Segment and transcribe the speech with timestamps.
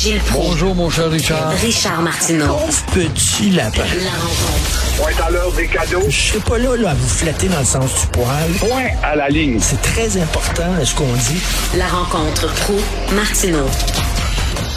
[0.00, 0.50] Gilles Proulx.
[0.50, 1.50] Bonjour, mon cher Richard.
[1.60, 2.54] Richard Martineau.
[2.94, 3.82] Petit lapin.
[3.82, 4.96] La rencontre.
[4.96, 6.08] Point à l'heure des cadeaux.
[6.08, 8.48] Je serai pas là, là à vous flatter dans le sens du poil.
[8.60, 9.58] Point à la ligne.
[9.58, 11.42] C'est très important ce qu'on dit.
[11.76, 12.74] La rencontre pro
[13.12, 13.66] martineau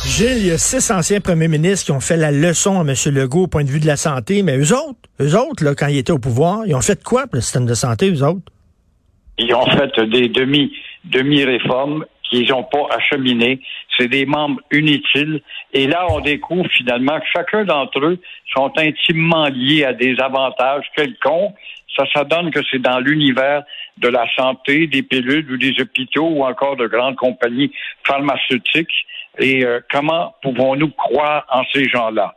[0.07, 2.95] Gilles, il y a six anciens premiers ministres qui ont fait la leçon à M.
[3.13, 5.85] Legault au point de vue de la santé, mais eux autres, eux autres, là, quand
[5.85, 8.51] ils étaient au pouvoir, ils ont fait quoi pour le système de santé, eux autres?
[9.38, 10.71] Ils ont fait des demi,
[11.05, 13.59] demi-réformes qu'ils n'ont pas acheminées.
[13.98, 15.41] C'est des membres inutiles.
[15.73, 18.20] Et là, on découvre finalement que chacun d'entre eux
[18.54, 21.55] sont intimement liés à des avantages quelconques.
[21.95, 23.63] Ça, ça donne que c'est dans l'univers
[23.98, 27.71] de la santé, des pilules ou des hôpitaux ou encore de grandes compagnies
[28.05, 29.05] pharmaceutiques.
[29.40, 32.34] Et euh, comment pouvons-nous croire en ces gens-là?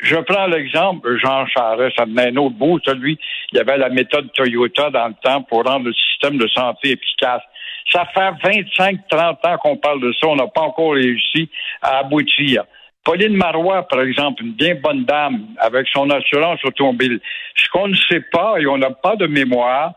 [0.00, 3.18] Je prends l'exemple, Jean Charest, ça venait un autre bout, celui,
[3.52, 6.92] il y avait la méthode Toyota dans le temps pour rendre le système de santé
[6.92, 7.42] efficace.
[7.92, 8.30] Ça fait
[8.68, 11.48] 25-30 ans qu'on parle de ça, on n'a pas encore réussi
[11.80, 12.64] à aboutir.
[13.04, 17.20] Pauline Marois, par exemple, une bien bonne dame avec son assurance automobile.
[17.56, 19.94] Ce qu'on ne sait pas et on n'a pas de mémoire,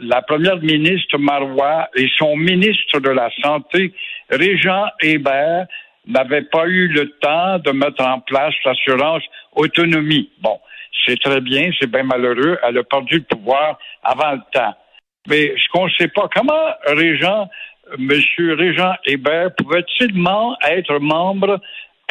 [0.00, 3.92] la première ministre Marois et son ministre de la Santé,
[4.30, 5.66] Régent Hébert,
[6.06, 9.22] n'avaient pas eu le temps de mettre en place l'assurance
[9.56, 10.30] autonomie.
[10.40, 10.60] Bon,
[11.04, 12.58] c'est très bien, c'est bien malheureux.
[12.62, 14.74] Elle a perdu le pouvoir avant le temps.
[15.28, 17.48] Mais ce qu'on ne sait pas, comment Régent,
[17.98, 18.10] M.
[18.58, 20.12] Régent Hébert pouvait-il
[20.68, 21.60] être membre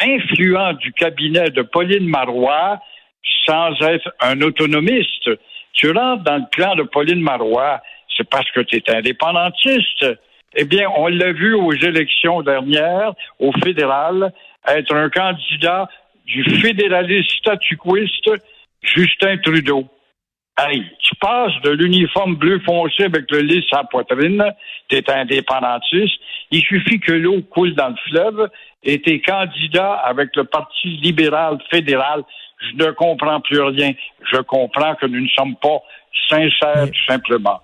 [0.00, 2.80] influent du cabinet de Pauline Marois
[3.46, 5.30] sans être un autonomiste?
[5.74, 7.80] Tu rentres dans le clan de Pauline Marois,
[8.16, 10.06] c'est parce que tu es indépendantiste.
[10.56, 14.32] Eh bien, on l'a vu aux élections dernières, au fédéral,
[14.66, 15.88] être un candidat
[16.26, 18.30] du fédéraliste statuquiste
[18.82, 19.88] Justin Trudeau.
[20.56, 23.38] Hey, tu passes de l'uniforme bleu foncé avec le
[23.72, 24.44] à la poitrine,
[24.88, 26.14] tu es indépendantiste,
[26.52, 28.48] il suffit que l'eau coule dans le fleuve
[28.84, 32.22] et t'es candidat avec le Parti libéral fédéral.
[32.60, 33.92] Je ne comprends plus rien.
[34.32, 35.80] Je comprends que nous ne sommes pas
[36.28, 37.60] sincères, tout simplement.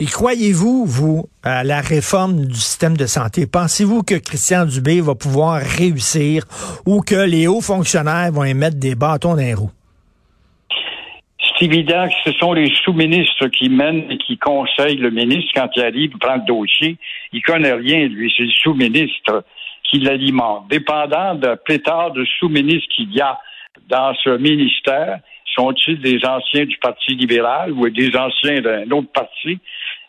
[0.00, 3.46] Et croyez-vous, vous, à la réforme du système de santé?
[3.46, 6.42] Pensez-vous que Christian Dubé va pouvoir réussir
[6.86, 9.70] ou que les hauts fonctionnaires vont émettre des bâtons dans les roues?
[11.62, 15.84] Évident que ce sont les sous-ministres qui mènent et qui conseillent le ministre quand il
[15.84, 16.96] arrive, prend le dossier.
[17.32, 18.34] Il connaît rien, lui.
[18.36, 19.44] C'est le sous-ministre
[19.84, 20.66] qui l'alimente.
[20.68, 23.38] Dépendant de pléthore de sous-ministres qu'il y a
[23.88, 25.20] dans ce ministère,
[25.54, 29.60] sont-ils des anciens du Parti libéral ou des anciens d'un autre parti?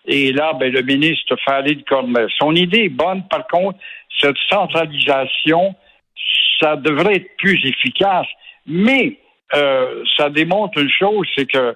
[0.07, 2.29] Et là, ben, le ministre Farid Cornel.
[2.39, 3.77] Son idée est bonne, par contre,
[4.19, 5.75] cette centralisation,
[6.59, 8.25] ça devrait être plus efficace.
[8.65, 9.19] Mais
[9.55, 11.75] euh, ça démontre une chose, c'est que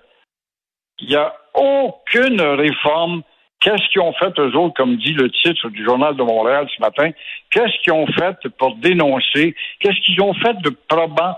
[1.00, 3.22] il n'y a aucune réforme.
[3.60, 6.82] Qu'est-ce qu'ils ont fait, eux autres, comme dit le titre du Journal de Montréal ce
[6.82, 7.12] matin?
[7.52, 9.56] Qu'est-ce qu'ils ont fait pour dénoncer?
[9.80, 11.36] Qu'est-ce qu'ils ont fait de probant?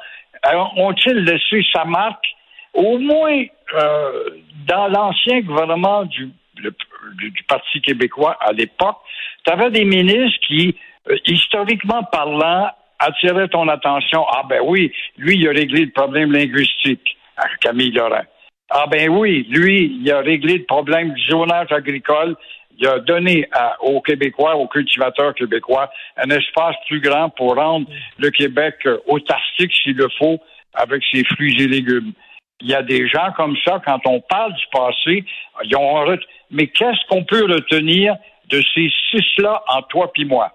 [0.78, 2.26] Ont-ils laissé sa marque?
[2.74, 4.30] Au moins, euh,
[4.68, 8.98] dans l'ancien gouvernement du, du, Parti québécois à l'époque,
[9.46, 10.76] tu avais des ministres qui,
[11.10, 14.26] euh, historiquement parlant, attirait ton attention.
[14.30, 17.18] Ah ben oui, lui, il a réglé le problème linguistique,
[17.62, 18.26] Camille Laurent.
[18.70, 22.36] Ah ben oui, lui, il a réglé le problème du zonage agricole.
[22.78, 23.50] Il a donné
[23.82, 27.88] aux Québécois, aux cultivateurs québécois, un espace plus grand pour rendre
[28.18, 30.40] le Québec euh, autarcique s'il le faut
[30.74, 32.14] avec ses fruits et légumes.
[32.62, 35.26] Il y a des gens comme ça, quand on parle du passé,
[35.64, 36.18] ils ont...
[36.52, 38.16] mais qu'est-ce qu'on peut retenir
[38.50, 40.54] de ces six-là en toi puis moi?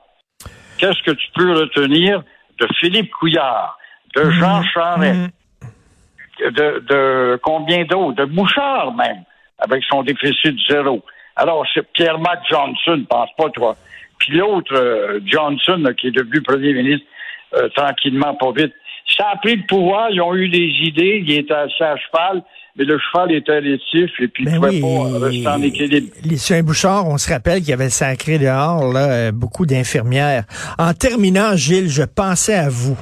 [0.79, 2.23] Qu'est-ce que tu peux retenir
[2.59, 3.79] de Philippe Couillard,
[4.17, 4.31] de mhm.
[4.33, 6.51] Jean Charest, mhm.
[6.51, 9.25] de, de, combien d'autres, de Bouchard même,
[9.59, 11.05] avec son déficit zéro.
[11.37, 13.77] Alors, c'est Pierre-Marc Johnson, pense pas toi.
[14.19, 17.07] Puis l'autre, euh, Johnson, qui est devenu premier ministre,
[17.55, 18.73] euh, tranquillement, pas vite.
[19.17, 22.43] Ça a pris le pouvoir, ils ont eu des idées, ils étaient assez à cheval,
[22.77, 26.09] mais le cheval était rétif et puis ben il pouvait pas rester en équilibre.
[26.25, 30.45] Les Bouchard, on se rappelle qu'il y avait sacré dehors là, euh, beaucoup d'infirmières.
[30.79, 32.99] En terminant, Gilles, je pensais à vous.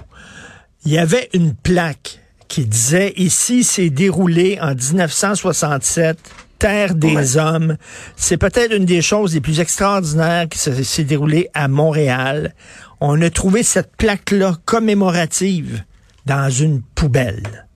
[0.85, 2.19] Il y avait une plaque
[2.49, 6.19] qui disait ici s'est déroulé en 1967
[6.59, 7.77] Terre des hommes.
[8.15, 12.55] C'est peut-être une des choses les plus extraordinaires qui s'est déroulée à Montréal.
[13.01, 15.83] On a trouvé cette plaque-là commémorative
[16.27, 17.67] dans une poubelle.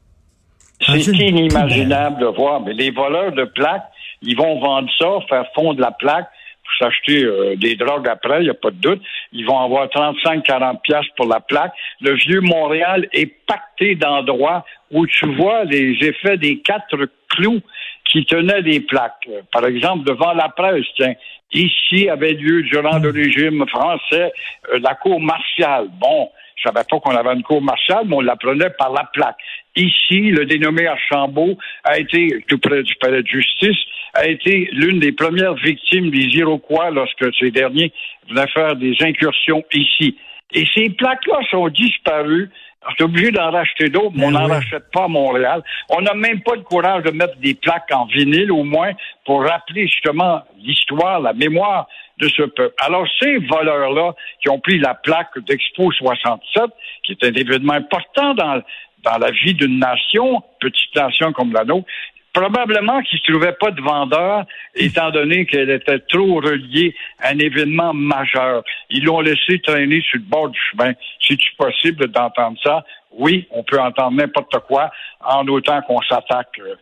[0.80, 2.60] C'est inimaginable de voir.
[2.60, 3.86] Mais les voleurs de plaques,
[4.22, 6.28] ils vont vendre ça, faire fondre la plaque
[6.64, 9.02] pour s'acheter euh, des drogues après, il n'y a pas de doute.
[9.32, 11.72] Ils vont avoir 35-40 pièces pour la plaque.
[12.00, 16.96] Le vieux Montréal est pacté d'endroits où tu vois les effets des quatre
[17.30, 17.60] clous
[18.04, 19.28] qui tenaient les plaques.
[19.52, 21.14] Par exemple, devant la presse, tiens,
[21.52, 24.32] ici avait lieu durant le régime français
[24.72, 25.88] euh, la cour martiale.
[26.00, 29.36] Bon, Je savais pas qu'on avait une cour martiale, mais on l'apprenait par la plaque.
[29.76, 33.76] Ici, le dénommé Archambault a été, tout près du palais de justice,
[34.14, 37.92] a été l'une des premières victimes des Iroquois lorsque ces derniers
[38.28, 40.16] venaient faire des incursions ici.
[40.54, 42.48] Et ces plaques-là sont disparues.
[42.88, 44.52] On est obligé d'en racheter d'autres, mais on Ben n'en oui.
[44.52, 45.62] rachète pas à Montréal.
[45.90, 48.92] On n'a même pas le courage de mettre des plaques en vinyle, au moins,
[49.26, 51.88] pour rappeler justement l'histoire, la mémoire
[52.18, 52.74] de ce peuple.
[52.78, 56.64] Alors, ces voleurs-là qui ont pris la plaque d'Expo 67,
[57.02, 58.62] qui est un événement important dans,
[59.02, 61.86] dans la vie d'une nation, petite nation comme la nôtre,
[62.32, 67.38] probablement qu'ils ne trouvaient pas de vendeur, étant donné qu'elle était trop reliée à un
[67.38, 68.62] événement majeur.
[68.90, 70.92] Ils l'ont laissé traîner sur le bord du chemin.
[71.20, 72.84] C'est-tu possible d'entendre ça?
[73.12, 74.90] Oui, on peut entendre n'importe quoi,
[75.24, 76.74] en autant qu'on s'attaque euh,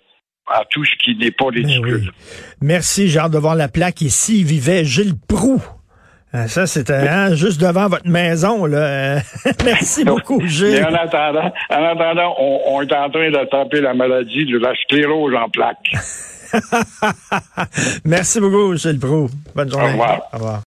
[0.46, 2.02] à tout ce qui n'est pas Ben ridicule.
[2.06, 2.10] oui.
[2.60, 4.00] Merci, j'ai hâte de voir la plaque.
[4.02, 5.62] Ici vivait Gilles Proux.
[6.32, 8.66] Ah, Ça, c'était hein, juste devant votre maison.
[8.66, 9.20] Là.
[9.64, 10.84] Merci beaucoup, Mais Gilles.
[10.84, 15.34] en attendant, en attendant on, on est en train d'attraper la maladie de la sclérose
[15.34, 15.94] en plaques.
[18.04, 19.28] Merci beaucoup, Gilles Proux.
[19.54, 19.92] Bonne journée.
[19.92, 20.22] revoir.
[20.32, 20.62] Au revoir.